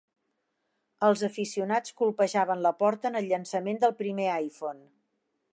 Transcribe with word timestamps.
Els 1.07 1.21
aficionats 1.27 1.93
colpejaven 2.01 2.65
la 2.69 2.73
porta 2.81 3.13
en 3.13 3.21
el 3.23 3.31
llançament 3.35 3.81
del 3.85 3.97
primer 4.03 4.29
iPhone. 4.51 4.83